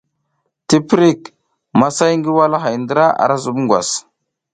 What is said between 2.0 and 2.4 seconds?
ngi